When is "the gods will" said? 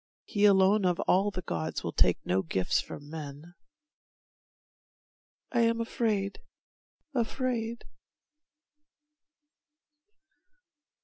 1.29-1.91